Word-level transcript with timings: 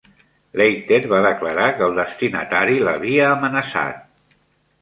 Leiter 0.61 0.97
va 1.11 1.19
declarar 1.25 1.67
que 1.81 1.85
el 1.89 1.95
destinatari 2.01 2.81
l'havia 2.87 3.29
amenaçat. 3.37 4.01